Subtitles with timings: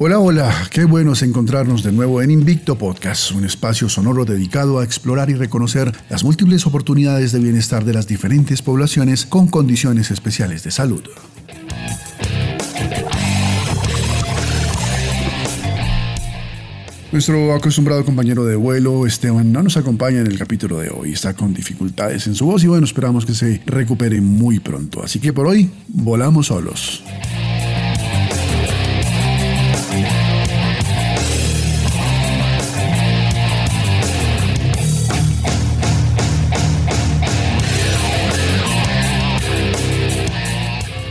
[0.00, 4.78] Hola, hola, qué bueno es encontrarnos de nuevo en Invicto Podcast, un espacio sonoro dedicado
[4.78, 10.12] a explorar y reconocer las múltiples oportunidades de bienestar de las diferentes poblaciones con condiciones
[10.12, 11.02] especiales de salud.
[17.10, 21.14] Nuestro acostumbrado compañero de vuelo, Esteban, no nos acompaña en el capítulo de hoy.
[21.14, 25.02] Está con dificultades en su voz y bueno, esperamos que se recupere muy pronto.
[25.02, 27.02] Así que por hoy, volamos solos.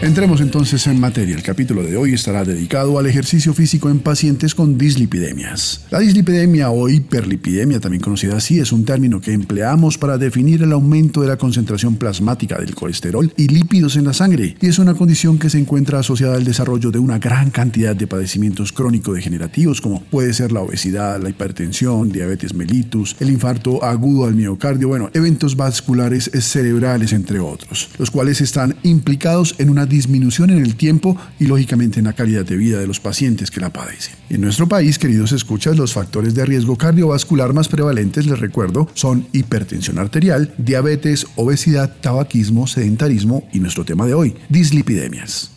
[0.08, 1.36] Entremos entonces en materia.
[1.36, 5.86] El capítulo de hoy estará dedicado al ejercicio físico en pacientes con dislipidemias.
[5.92, 10.72] La dislipidemia o hiperlipidemia, también conocida así, es un término que empleamos para definir el
[10.72, 14.94] aumento de la concentración plasmática del colesterol y lípidos en la sangre, y es una
[14.94, 20.02] condición que se encuentra asociada al desarrollo de una gran cantidad de padecimientos crónico-degenerativos, como
[20.04, 25.58] puede ser la obesidad, la hipertensión, diabetes mellitus, el infarto agudo al miocardio, bueno, eventos
[25.58, 31.48] vasculares cerebrales, entre otros, los cuales están implicados en una disminución en el tiempo y
[31.48, 34.16] lógicamente en la calidad de vida de los pacientes que la padecen.
[34.30, 39.28] En nuestro país, queridos escuchas, los factores de riesgo cardiovascular más prevalentes, les recuerdo, son
[39.34, 45.57] hipertensión arterial, diabetes, obesidad, tabaquismo, sedentarismo y nuestro tema de hoy, dislipidemias.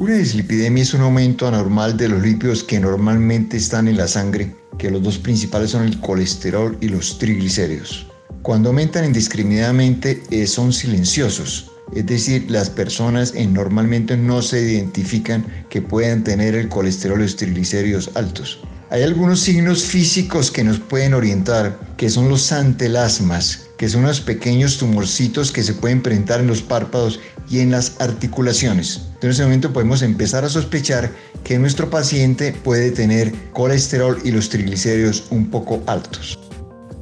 [0.00, 4.54] Una dislipidemia es un aumento anormal de los lípidos que normalmente están en la sangre,
[4.78, 8.06] que los dos principales son el colesterol y los triglicéridos.
[8.42, 15.44] Cuando aumentan indiscriminadamente eh, son silenciosos, es decir, las personas eh, normalmente no se identifican
[15.68, 18.60] que puedan tener el colesterol y los triglicéridos altos.
[18.90, 24.20] Hay algunos signos físicos que nos pueden orientar, que son los antelasmas, que son unos
[24.20, 29.08] pequeños tumorcitos que se pueden presentar en los párpados y en las articulaciones.
[29.22, 31.12] En ese momento podemos empezar a sospechar
[31.44, 36.38] que nuestro paciente puede tener colesterol y los triglicéridos un poco altos.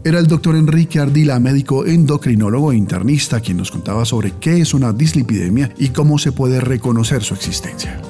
[0.04, 4.72] Era el doctor Enrique Ardila, médico endocrinólogo e internista, quien nos contaba sobre qué es
[4.72, 8.00] una dislipidemia y cómo se puede reconocer su existencia.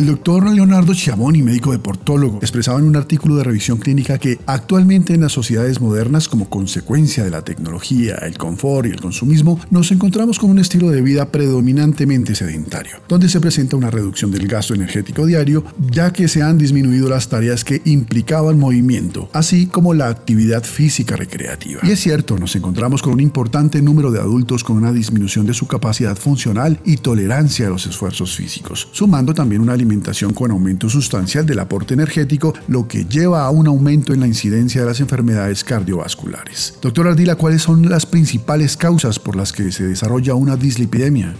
[0.00, 5.12] El doctor Leonardo Chiamoni, médico deportólogo, expresaba en un artículo de revisión clínica que actualmente
[5.12, 9.92] en las sociedades modernas, como consecuencia de la tecnología, el confort y el consumismo, nos
[9.92, 14.72] encontramos con un estilo de vida predominantemente sedentario, donde se presenta una reducción del gasto
[14.72, 20.08] energético diario, ya que se han disminuido las tareas que implicaban movimiento, así como la
[20.08, 21.82] actividad física recreativa.
[21.82, 25.52] Y es cierto, nos encontramos con un importante número de adultos con una disminución de
[25.52, 29.89] su capacidad funcional y tolerancia a los esfuerzos físicos, sumando también una alimentación
[30.34, 34.82] con aumento sustancial del aporte energético, lo que lleva a un aumento en la incidencia
[34.82, 36.74] de las enfermedades cardiovasculares.
[36.80, 41.34] Doctor Ardila, ¿cuáles son las principales causas por las que se desarrolla una dislipidemia?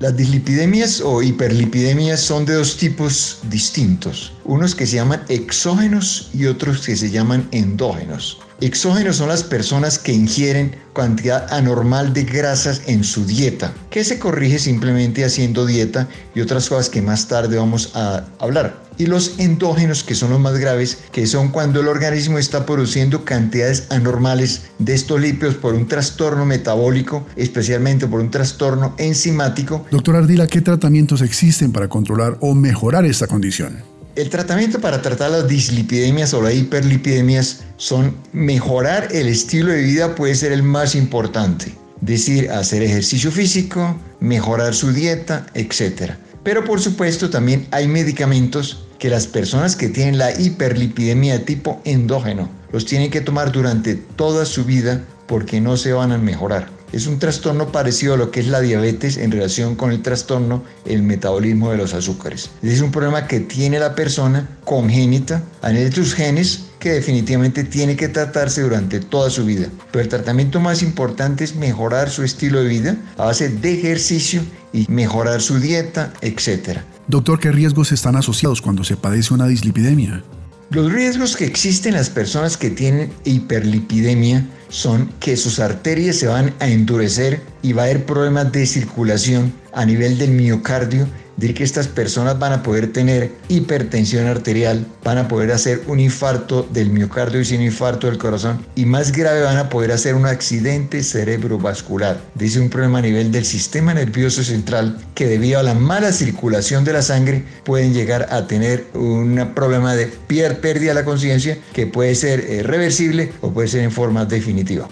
[0.00, 6.46] Las dislipidemias o hiperlipidemias son de dos tipos distintos, unos que se llaman exógenos y
[6.46, 8.38] otros que se llaman endógenos.
[8.62, 14.18] Exógenos son las personas que ingieren cantidad anormal de grasas en su dieta, que se
[14.18, 18.82] corrige simplemente haciendo dieta y otras cosas que más tarde vamos a hablar.
[19.00, 23.24] Y los endógenos, que son los más graves, que son cuando el organismo está produciendo
[23.24, 29.86] cantidades anormales de estos lípidos por un trastorno metabólico, especialmente por un trastorno enzimático.
[29.90, 33.78] Doctor Ardila, ¿qué tratamientos existen para controlar o mejorar esta condición?
[34.16, 40.14] El tratamiento para tratar las dislipidemias o las hiperlipidemias son mejorar el estilo de vida
[40.14, 41.74] puede ser el más importante.
[42.02, 46.12] Decir, hacer ejercicio físico, mejorar su dieta, etc.
[46.42, 51.80] Pero por supuesto también hay medicamentos que las personas que tienen la hiperlipidemia de tipo
[51.84, 56.68] endógeno los tienen que tomar durante toda su vida porque no se van a mejorar.
[56.92, 60.64] Es un trastorno parecido a lo que es la diabetes en relación con el trastorno
[60.84, 62.50] el metabolismo de los azúcares.
[62.62, 67.62] Es un problema que tiene la persona congénita a nivel de sus genes que definitivamente
[67.62, 69.68] tiene que tratarse durante toda su vida.
[69.92, 74.42] Pero el tratamiento más importante es mejorar su estilo de vida a base de ejercicio
[74.72, 76.80] y mejorar su dieta, etc.
[77.06, 80.24] Doctor, ¿qué riesgos están asociados cuando se padece una dislipidemia?
[80.70, 86.28] Los riesgos que existen en las personas que tienen hiperlipidemia son que sus arterias se
[86.28, 91.08] van a endurecer y va a haber problemas de circulación a nivel del miocardio
[91.40, 95.98] de que estas personas van a poder tener hipertensión arterial, van a poder hacer un
[95.98, 100.14] infarto del miocardio y sin infarto del corazón y más grave van a poder hacer
[100.14, 102.20] un accidente cerebrovascular.
[102.34, 106.84] Dice un problema a nivel del sistema nervioso central que debido a la mala circulación
[106.84, 111.86] de la sangre pueden llegar a tener un problema de pérdida de la conciencia que
[111.86, 114.88] puede ser eh, reversible o puede ser en forma definitiva.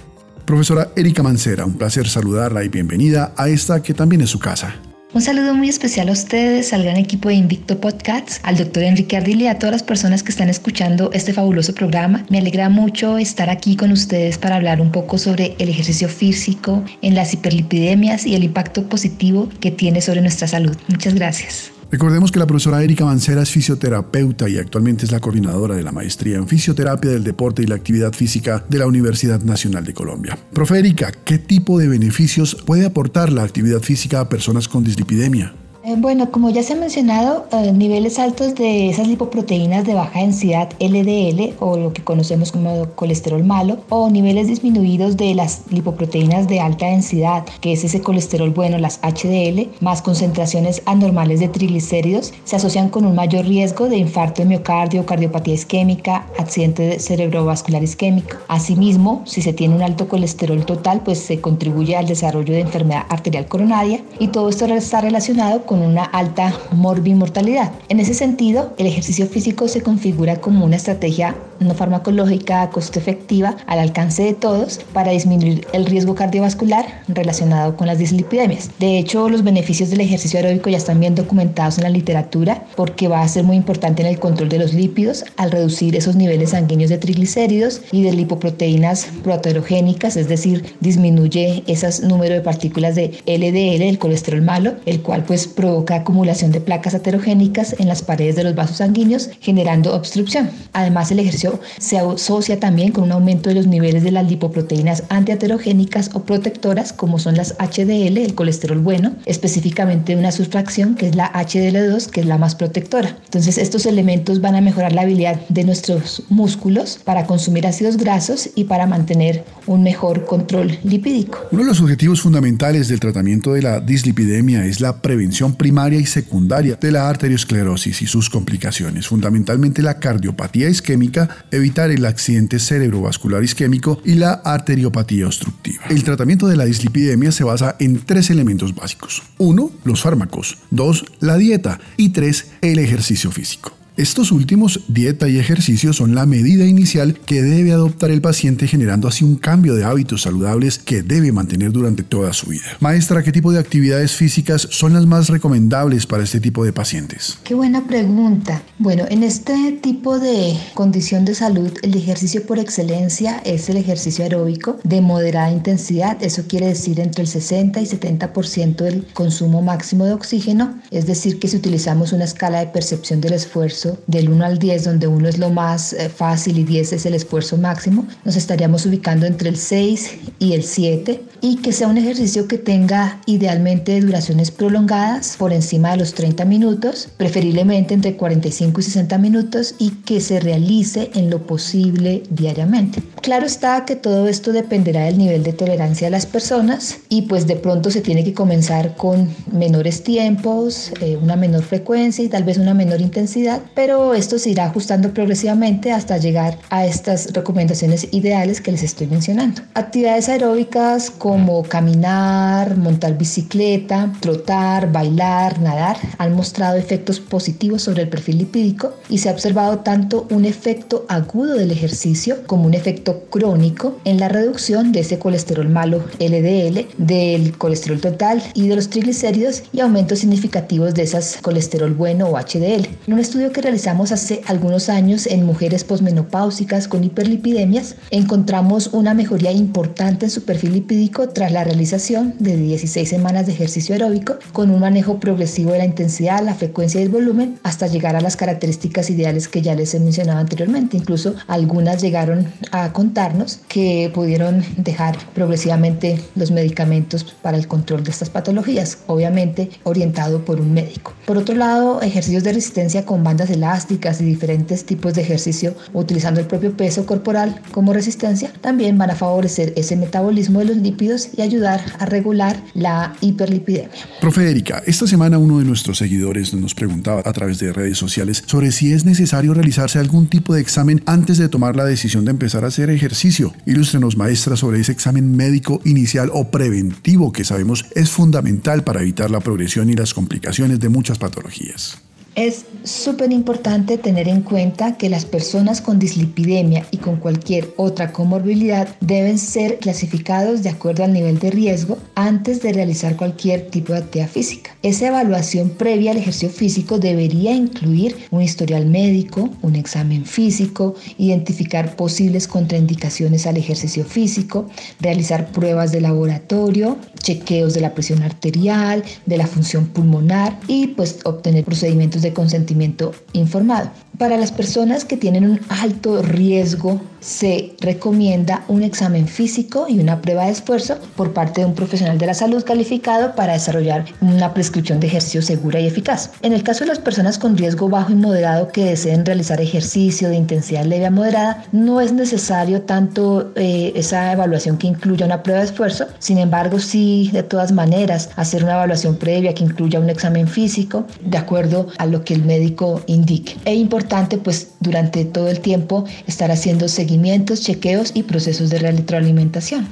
[0.46, 4.76] Profesora Erika Mancera, un placer saludarla y bienvenida a esta que también es su casa.
[5.14, 9.16] Un saludo muy especial a ustedes, al gran equipo de Invicto Podcasts, al doctor Enrique
[9.16, 12.26] Ardili y a todas las personas que están escuchando este fabuloso programa.
[12.28, 16.84] Me alegra mucho estar aquí con ustedes para hablar un poco sobre el ejercicio físico
[17.00, 20.76] en las hiperlipidemias y el impacto positivo que tiene sobre nuestra salud.
[20.88, 21.77] Muchas gracias.
[21.90, 25.90] Recordemos que la profesora Erika Mancera es fisioterapeuta y actualmente es la coordinadora de la
[25.90, 30.38] maestría en fisioterapia del deporte y la actividad física de la Universidad Nacional de Colombia.
[30.52, 35.54] Profe Erika, ¿qué tipo de beneficios puede aportar la actividad física a personas con dislipidemia?
[35.88, 40.20] Eh, bueno, como ya se ha mencionado, eh, niveles altos de esas lipoproteínas de baja
[40.20, 46.46] densidad LDL o lo que conocemos como colesterol malo o niveles disminuidos de las lipoproteínas
[46.46, 52.34] de alta densidad, que es ese colesterol bueno, las HDL, más concentraciones anormales de triglicéridos,
[52.44, 58.36] se asocian con un mayor riesgo de infarto de miocardio, cardiopatía isquémica, accidente cerebrovascular isquémico.
[58.48, 63.06] Asimismo, si se tiene un alto colesterol total, pues se contribuye al desarrollo de enfermedad
[63.08, 67.72] arterial coronaria y todo esto está relacionado con una alta morbimortalidad.
[67.88, 73.56] En ese sentido, el ejercicio físico se configura como una estrategia no farmacológica costo efectiva
[73.66, 78.70] al alcance de todos para disminuir el riesgo cardiovascular relacionado con las dislipidemias.
[78.78, 83.08] De hecho, los beneficios del ejercicio aeróbico ya están bien documentados en la literatura porque
[83.08, 86.50] va a ser muy importante en el control de los lípidos al reducir esos niveles
[86.50, 93.12] sanguíneos de triglicéridos y de lipoproteínas proaterogénicas, es decir, disminuye ese número de partículas de
[93.26, 98.36] LDL, el colesterol malo, el cual pues provoca acumulación de placas aterogénicas en las paredes
[98.36, 100.50] de los vasos sanguíneos, generando obstrucción.
[100.72, 101.47] Además, el ejercicio
[101.78, 106.92] se asocia también con un aumento de los niveles de las lipoproteínas antiaterogénicas o protectoras,
[106.92, 112.20] como son las HDL, el colesterol bueno, específicamente una subfracción que es la HDL2, que
[112.20, 113.16] es la más protectora.
[113.24, 118.50] Entonces, estos elementos van a mejorar la habilidad de nuestros músculos para consumir ácidos grasos
[118.54, 121.38] y para mantener un mejor control lipídico.
[121.50, 126.06] Uno de los objetivos fundamentales del tratamiento de la dislipidemia es la prevención primaria y
[126.06, 133.42] secundaria de la arteriosclerosis y sus complicaciones, fundamentalmente la cardiopatía isquémica, evitar el accidente cerebrovascular
[133.44, 135.84] isquémico y la arteriopatía obstructiva.
[135.88, 139.22] El tratamiento de la dislipidemia se basa en tres elementos básicos.
[139.38, 140.58] Uno, los fármacos.
[140.70, 141.80] Dos, la dieta.
[141.96, 143.77] Y tres, el ejercicio físico.
[143.98, 149.08] Estos últimos, dieta y ejercicio, son la medida inicial que debe adoptar el paciente generando
[149.08, 152.62] así un cambio de hábitos saludables que debe mantener durante toda su vida.
[152.78, 157.38] Maestra, ¿qué tipo de actividades físicas son las más recomendables para este tipo de pacientes?
[157.42, 158.62] Qué buena pregunta.
[158.78, 164.22] Bueno, en este tipo de condición de salud, el ejercicio por excelencia es el ejercicio
[164.22, 166.22] aeróbico de moderada intensidad.
[166.22, 170.78] Eso quiere decir entre el 60 y 70% del consumo máximo de oxígeno.
[170.92, 174.84] Es decir, que si utilizamos una escala de percepción del esfuerzo, del 1 al 10,
[174.84, 178.84] donde 1 es lo más eh, fácil y 10 es el esfuerzo máximo, nos estaríamos
[178.86, 184.00] ubicando entre el 6 y el 7 y que sea un ejercicio que tenga idealmente
[184.00, 189.90] duraciones prolongadas por encima de los 30 minutos, preferiblemente entre 45 y 60 minutos y
[189.90, 193.02] que se realice en lo posible diariamente.
[193.22, 197.46] Claro está que todo esto dependerá del nivel de tolerancia de las personas y pues
[197.46, 202.44] de pronto se tiene que comenzar con menores tiempos, eh, una menor frecuencia y tal
[202.44, 208.08] vez una menor intensidad pero esto se irá ajustando progresivamente hasta llegar a estas recomendaciones
[208.10, 209.62] ideales que les estoy mencionando.
[209.74, 218.08] Actividades aeróbicas como caminar, montar bicicleta, trotar, bailar, nadar han mostrado efectos positivos sobre el
[218.08, 223.26] perfil lipídico y se ha observado tanto un efecto agudo del ejercicio como un efecto
[223.30, 228.90] crónico en la reducción de ese colesterol malo LDL, del colesterol total y de los
[228.90, 232.88] triglicéridos y aumentos significativos de esas colesterol bueno o HDL.
[233.06, 239.12] En un estudio que realizamos hace algunos años en mujeres posmenopáusicas con hiperlipidemias, encontramos una
[239.12, 244.36] mejoría importante en su perfil lipídico tras la realización de 16 semanas de ejercicio aeróbico
[244.54, 248.22] con un manejo progresivo de la intensidad, la frecuencia y el volumen hasta llegar a
[248.22, 250.96] las características ideales que ya les he mencionado anteriormente.
[250.96, 258.12] Incluso algunas llegaron a contarnos que pudieron dejar progresivamente los medicamentos para el control de
[258.12, 261.12] estas patologías, obviamente orientado por un médico.
[261.26, 266.40] Por otro lado, ejercicios de resistencia con bandas elásticas y diferentes tipos de ejercicio utilizando
[266.40, 271.28] el propio peso corporal como resistencia también van a favorecer ese metabolismo de los lípidos
[271.36, 273.90] y ayudar a regular la hiperlipidemia.
[274.20, 278.42] Profe Erika, esta semana uno de nuestros seguidores nos preguntaba a través de redes sociales
[278.46, 282.30] sobre si es necesario realizarse algún tipo de examen antes de tomar la decisión de
[282.30, 283.52] empezar a hacer ejercicio.
[283.66, 289.30] Ilústrenos, maestra, sobre ese examen médico inicial o preventivo que sabemos es fundamental para evitar
[289.30, 291.98] la progresión y las complicaciones de muchas patologías.
[292.38, 298.12] Es súper importante tener en cuenta que las personas con dislipidemia y con cualquier otra
[298.12, 303.92] comorbilidad deben ser clasificados de acuerdo al nivel de riesgo antes de realizar cualquier tipo
[303.92, 304.70] de actividad física.
[304.84, 311.96] Esa evaluación previa al ejercicio físico debería incluir un historial médico, un examen físico, identificar
[311.96, 314.68] posibles contraindicaciones al ejercicio físico,
[315.00, 321.18] realizar pruebas de laboratorio, chequeos de la presión arterial, de la función pulmonar y pues
[321.24, 323.90] obtener procedimientos de consentimiento informado.
[324.18, 330.20] Para las personas que tienen un alto riesgo, se recomienda un examen físico y una
[330.20, 334.54] prueba de esfuerzo por parte de un profesional de la salud calificado para desarrollar una
[334.54, 336.32] prescripción de ejercicio segura y eficaz.
[336.42, 340.28] En el caso de las personas con riesgo bajo y moderado que deseen realizar ejercicio
[340.28, 345.44] de intensidad leve a moderada, no es necesario tanto eh, esa evaluación que incluya una
[345.44, 350.00] prueba de esfuerzo, sin embargo, sí, de todas maneras, hacer una evaluación previa que incluya
[350.00, 353.56] un examen físico de acuerdo a lo que el médico indique.
[353.64, 354.07] Es importante
[354.38, 359.88] pues durante todo el tiempo estar haciendo seguimientos, chequeos y procesos de retroalimentación.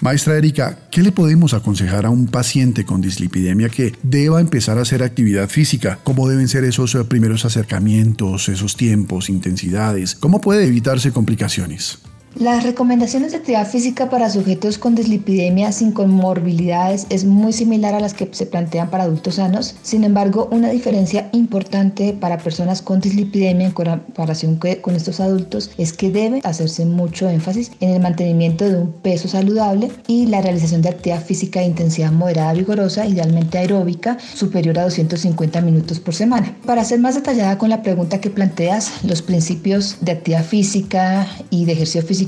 [0.00, 4.82] Maestra Erika, ¿qué le podemos aconsejar a un paciente con dislipidemia que deba empezar a
[4.82, 5.98] hacer actividad física?
[6.02, 10.14] ¿Cómo deben ser esos eh, primeros acercamientos, esos tiempos, intensidades?
[10.14, 12.00] ¿Cómo puede evitarse complicaciones?
[12.36, 18.00] Las recomendaciones de actividad física para sujetos con dislipidemia sin comorbilidades es muy similar a
[18.00, 19.76] las que se plantean para adultos sanos.
[19.82, 25.92] Sin embargo, una diferencia importante para personas con dislipidemia en comparación con estos adultos es
[25.92, 30.82] que debe hacerse mucho énfasis en el mantenimiento de un peso saludable y la realización
[30.82, 36.56] de actividad física de intensidad moderada vigorosa, idealmente aeróbica, superior a 250 minutos por semana.
[36.66, 41.64] Para ser más detallada con la pregunta que planteas, los principios de actividad física y
[41.64, 42.23] de ejercicio físico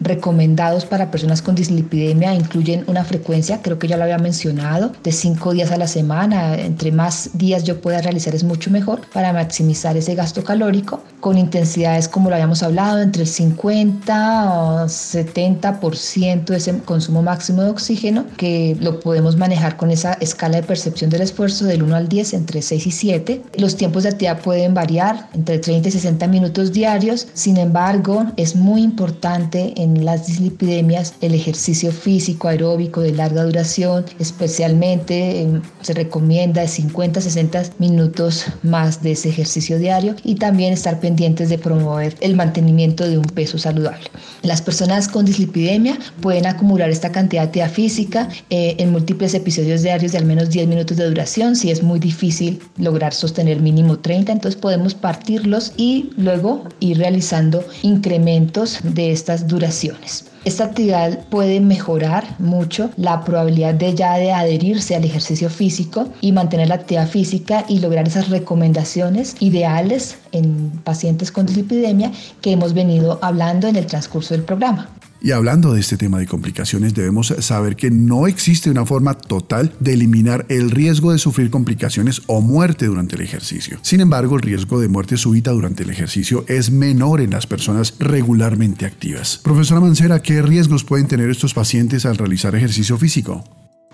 [0.00, 5.12] recomendados para personas con dislipidemia incluyen una frecuencia, creo que ya lo había mencionado, de
[5.12, 6.56] cinco días a la semana.
[6.56, 11.38] Entre más días yo pueda realizar es mucho mejor para maximizar ese gasto calórico con
[11.38, 17.70] intensidades como lo habíamos hablado, entre el 50 o 70% de ese consumo máximo de
[17.70, 22.08] oxígeno que lo podemos manejar con esa escala de percepción del esfuerzo del 1 al
[22.08, 23.42] 10 entre 6 y 7.
[23.56, 28.56] Los tiempos de actividad pueden variar entre 30 y 60 minutos diarios, sin embargo es
[28.56, 35.94] muy importante en las dislipidemias el ejercicio físico aeróbico de larga duración, especialmente em, se
[35.94, 41.48] recomienda de 50 a 60 minutos más de ese ejercicio diario y también estar pendientes
[41.48, 44.10] de promover el mantenimiento de un peso saludable.
[44.42, 49.82] Las personas con dislipidemia pueden acumular esta cantidad de actividad física eh, en múltiples episodios
[49.82, 51.56] diarios de al menos 10 minutos de duración.
[51.56, 57.64] Si es muy difícil lograr sostener mínimo 30, entonces podemos partirlos y luego ir realizando
[57.82, 60.26] incrementos de esta duraciones.
[60.44, 66.32] Esta actividad puede mejorar mucho la probabilidad de ya de adherirse al ejercicio físico y
[66.32, 72.10] mantener la actividad física y lograr esas recomendaciones ideales en pacientes con dislipidemia
[72.40, 74.88] que hemos venido hablando en el transcurso del programa.
[75.22, 79.74] Y hablando de este tema de complicaciones, debemos saber que no existe una forma total
[79.78, 83.78] de eliminar el riesgo de sufrir complicaciones o muerte durante el ejercicio.
[83.82, 87.94] Sin embargo, el riesgo de muerte súbita durante el ejercicio es menor en las personas
[87.98, 89.40] regularmente activas.
[89.42, 93.44] Profesora Mancera, ¿qué riesgos pueden tener estos pacientes al realizar ejercicio físico?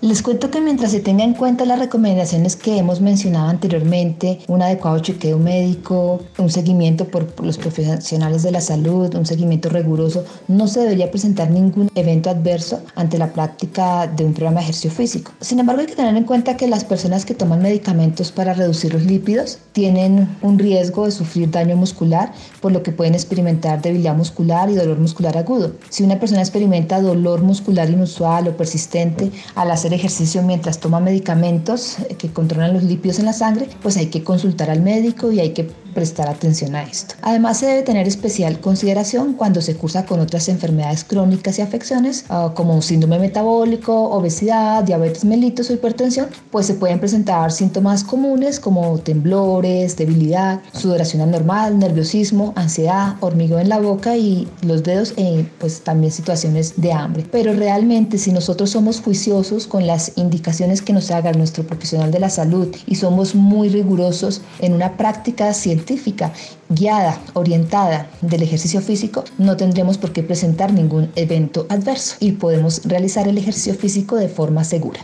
[0.02, 4.60] Les cuento que mientras se tenga en cuenta las recomendaciones que hemos mencionado anteriormente, un
[4.60, 10.68] adecuado chequeo médico, un seguimiento por los profesionales de la salud, un seguimiento riguroso, no
[10.68, 15.32] se debería presentar ningún evento adverso ante la práctica de un programa de ejercicio físico.
[15.40, 18.92] Sin embargo, hay que tener en cuenta que las personas que toman medicamentos para reducir
[18.92, 24.14] los lípidos tienen un riesgo de sufrir daño muscular, por lo que pueden experimentar debilidad
[24.14, 25.72] muscular y dolor muscular agudo.
[25.88, 31.98] Si una persona experimenta dolor muscular inusual o persistente al hacer ejercicio mientras toma medicamentos
[31.98, 35.40] eh, que controlan los lípidos en la sangre, pues hay que consultar al médico y
[35.40, 37.14] hay que prestar atención a esto.
[37.22, 42.26] Además, se debe tener especial consideración cuando se cursa con otras enfermedades crónicas y afecciones
[42.28, 48.60] ah, como síndrome metabólico, obesidad, diabetes mellitus o hipertensión, pues se pueden presentar síntomas comunes
[48.60, 55.50] como temblores, debilidad, sudoración anormal, nerviosismo, ansiedad, hormigón en la boca y los dedos, en
[55.58, 57.24] pues también situaciones de hambre.
[57.32, 62.20] Pero realmente si nosotros somos juiciosos con las indicaciones que nos haga nuestro profesional de
[62.20, 66.32] la salud y somos muy rigurosos en una práctica científica, científica,
[66.68, 72.82] guiada, orientada del ejercicio físico, no tendremos por qué presentar ningún evento adverso y podemos
[72.84, 75.00] realizar el ejercicio físico de forma segura.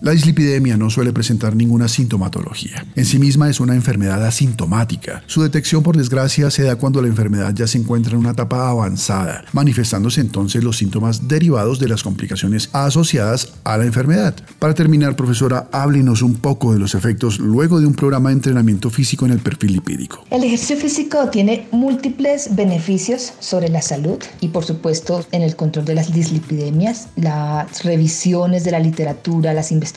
[0.00, 2.86] La dislipidemia no suele presentar ninguna sintomatología.
[2.94, 5.24] En sí misma es una enfermedad asintomática.
[5.26, 8.70] Su detección, por desgracia, se da cuando la enfermedad ya se encuentra en una etapa
[8.70, 14.36] avanzada, manifestándose entonces los síntomas derivados de las complicaciones asociadas a la enfermedad.
[14.60, 18.90] Para terminar, profesora, háblenos un poco de los efectos luego de un programa de entrenamiento
[18.90, 20.24] físico en el perfil lipídico.
[20.30, 25.86] El ejercicio físico tiene múltiples beneficios sobre la salud y, por supuesto, en el control
[25.86, 29.87] de las dislipidemias, las revisiones de la literatura, las investigaciones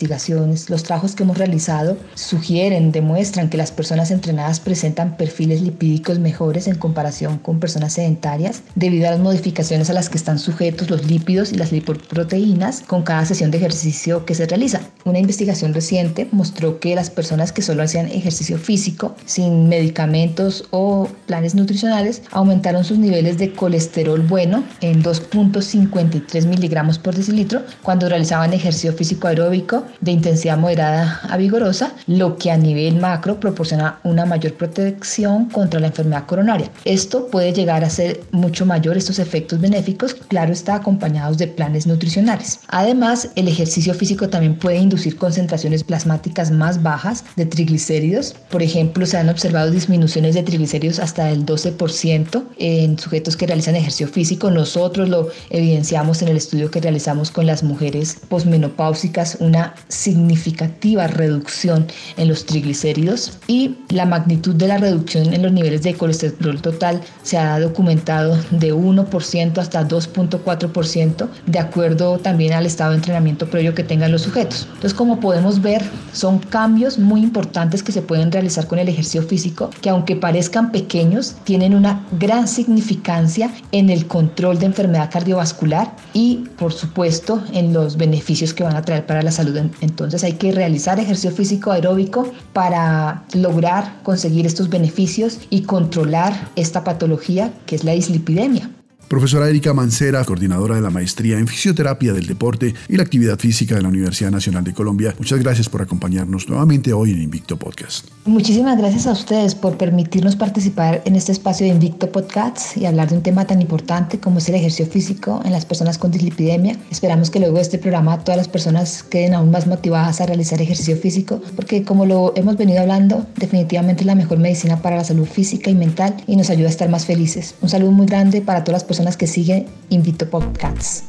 [0.70, 6.68] los trabajos que hemos realizado sugieren, demuestran que las personas entrenadas presentan perfiles lipídicos mejores
[6.68, 11.06] en comparación con personas sedentarias debido a las modificaciones a las que están sujetos los
[11.06, 14.82] lípidos y las lipoproteínas con cada sesión de ejercicio que se realiza.
[15.06, 21.08] Una investigación reciente mostró que las personas que solo hacían ejercicio físico sin medicamentos o
[21.26, 28.54] planes nutricionales aumentaron sus niveles de colesterol bueno en 2.53 miligramos por decilitro cuando realizaban
[28.54, 34.26] ejercicio físico aeróbico de intensidad moderada a vigorosa, lo que a nivel macro proporciona una
[34.26, 36.70] mayor protección contra la enfermedad coronaria.
[36.86, 41.88] Esto puede llegar a ser mucho mayor estos efectos benéficos, claro está acompañados de planes
[41.88, 42.60] nutricionales.
[42.68, 48.36] Además, el ejercicio físico también puede inducir concentraciones plasmáticas más bajas de triglicéridos.
[48.50, 53.76] Por ejemplo, se han observado disminuciones de triglicéridos hasta el 12% en sujetos que realizan
[53.76, 54.50] ejercicio físico.
[54.50, 61.88] Nosotros lo evidenciamos en el estudio que realizamos con las mujeres posmenopáusicas, una significativa reducción
[62.18, 67.02] en los triglicéridos y la magnitud de la reducción en los niveles de colesterol total
[67.24, 73.76] se ha documentado de 1% hasta 2.4% de acuerdo también al estado de entrenamiento previo
[73.76, 74.68] que tengan los sujetos.
[74.68, 79.24] Entonces, como podemos ver, son cambios muy importantes que se pueden realizar con el ejercicio
[79.24, 85.96] físico que aunque parezcan pequeños, tienen una gran significancia en el control de enfermedad cardiovascular
[86.14, 90.34] y, por supuesto, en los beneficios que van a traer para la salud entonces hay
[90.34, 97.76] que realizar ejercicio físico aeróbico para lograr conseguir estos beneficios y controlar esta patología que
[97.76, 98.70] es la dislipidemia.
[99.12, 103.76] Profesora Erika Mancera, coordinadora de la maestría en fisioterapia del deporte y la actividad física
[103.76, 108.08] de la Universidad Nacional de Colombia, muchas gracias por acompañarnos nuevamente hoy en Invicto Podcast.
[108.24, 113.10] Muchísimas gracias a ustedes por permitirnos participar en este espacio de Invicto Podcast y hablar
[113.10, 116.78] de un tema tan importante como es el ejercicio físico en las personas con dislipidemia.
[116.90, 120.62] Esperamos que luego de este programa todas las personas queden aún más motivadas a realizar
[120.62, 125.04] ejercicio físico porque como lo hemos venido hablando, definitivamente es la mejor medicina para la
[125.04, 127.56] salud física y mental y nos ayuda a estar más felices.
[127.62, 131.06] Un saludo muy grande para todas las personas que sigue Invito Podcasts.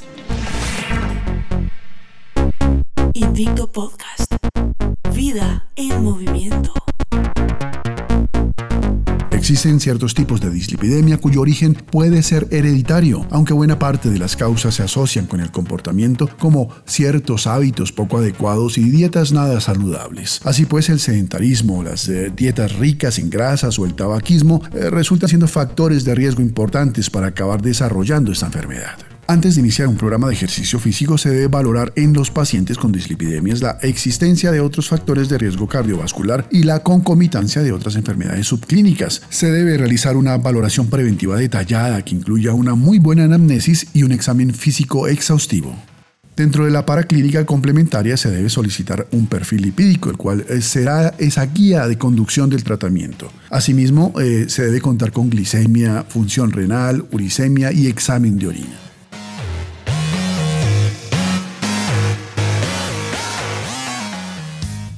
[3.12, 4.32] Invicto Podcast.
[5.12, 6.81] Vida en movimiento.
[9.42, 14.36] Existen ciertos tipos de dislipidemia cuyo origen puede ser hereditario, aunque buena parte de las
[14.36, 20.40] causas se asocian con el comportamiento como ciertos hábitos poco adecuados y dietas nada saludables.
[20.44, 25.28] Así pues, el sedentarismo, las eh, dietas ricas en grasas o el tabaquismo eh, resultan
[25.28, 29.11] siendo factores de riesgo importantes para acabar desarrollando esta enfermedad.
[29.32, 32.92] Antes de iniciar un programa de ejercicio físico se debe valorar en los pacientes con
[32.92, 38.48] dislipidemias la existencia de otros factores de riesgo cardiovascular y la concomitancia de otras enfermedades
[38.48, 39.22] subclínicas.
[39.30, 44.12] Se debe realizar una valoración preventiva detallada que incluya una muy buena anamnesis y un
[44.12, 45.74] examen físico exhaustivo.
[46.36, 51.14] Dentro de la paraclínica complementaria se debe solicitar un perfil lipídico, el cual eh, será
[51.16, 53.32] esa guía de conducción del tratamiento.
[53.48, 58.91] Asimismo, eh, se debe contar con glicemia, función renal, uricemia y examen de orina.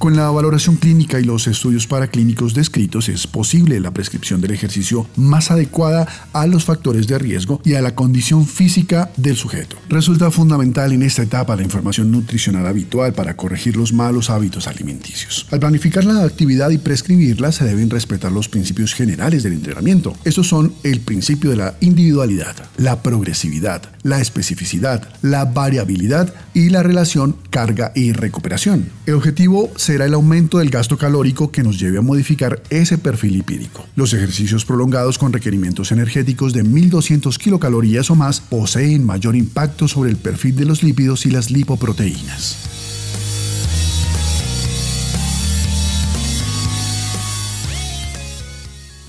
[0.05, 5.07] Con la valoración clínica y los estudios paraclínicos descritos es posible la prescripción del ejercicio
[5.17, 9.77] más adecuada a los factores de riesgo y a la condición física del sujeto.
[9.89, 15.47] Resulta fundamental en esta etapa la información nutricional habitual para corregir los malos hábitos alimenticios.
[15.51, 20.15] Al planificar la actividad y prescribirla se deben respetar los principios generales del entrenamiento.
[20.25, 26.83] Estos son el principio de la individualidad, la progresividad, la especificidad, la variabilidad y la
[26.83, 28.91] relación carga y recuperación.
[29.07, 33.35] El objetivo será el aumento del gasto calórico que nos lleve a modificar ese perfil
[33.35, 33.87] lipídico.
[33.95, 40.11] Los ejercicios prolongados con requerimientos energéticos de 1200 kilocalorías o más poseen mayor impacto sobre
[40.11, 42.74] el perfil de los lípidos y las lipoproteínas.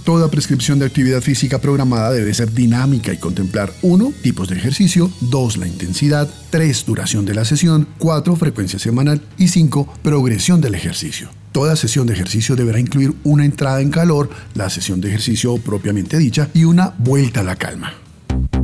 [0.05, 4.13] Toda prescripción de actividad física programada debe ser dinámica y contemplar 1.
[4.21, 5.57] Tipos de ejercicio, 2.
[5.57, 6.85] La intensidad, 3.
[6.85, 8.35] Duración de la sesión, 4.
[8.35, 9.95] Frecuencia semanal y 5.
[10.03, 11.29] Progresión del ejercicio.
[11.51, 16.19] Toda sesión de ejercicio deberá incluir una entrada en calor, la sesión de ejercicio propiamente
[16.19, 17.91] dicha y una vuelta a la calma.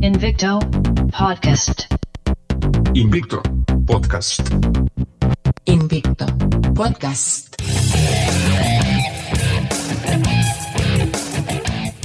[0.00, 0.60] Invicto
[1.18, 1.92] Podcast.
[2.94, 3.42] Invicto
[3.84, 4.40] Podcast.
[5.64, 6.26] Invicto
[6.72, 7.56] Podcast.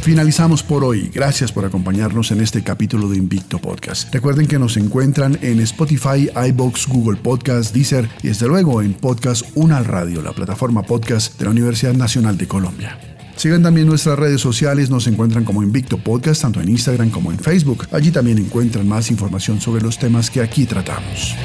[0.08, 1.12] Finalizamos por hoy.
[1.14, 4.10] Gracias por acompañarnos en este capítulo de Invicto Podcast.
[4.14, 9.44] Recuerden que nos encuentran en Spotify, iBox, Google Podcast, Deezer y desde luego en Podcast
[9.56, 12.98] Una Radio, la plataforma podcast de la Universidad Nacional de Colombia.
[13.36, 17.40] Sigan también nuestras redes sociales, nos encuentran como Invicto Podcast, tanto en Instagram como en
[17.40, 17.86] Facebook.
[17.92, 21.36] Allí también encuentran más información sobre los temas que aquí tratamos.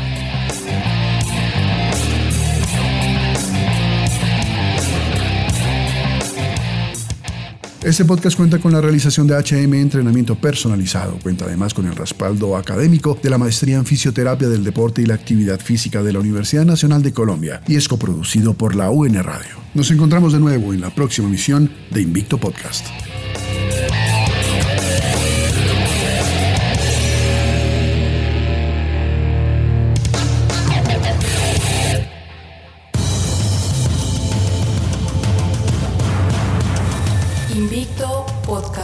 [7.84, 11.18] Este podcast cuenta con la realización de HM Entrenamiento Personalizado.
[11.20, 15.14] Cuenta además con el respaldo académico de la Maestría en Fisioterapia del Deporte y la
[15.14, 19.56] Actividad Física de la Universidad Nacional de Colombia y es coproducido por la UN Radio.
[19.74, 22.86] Nos encontramos de nuevo en la próxima emisión de Invicto Podcast.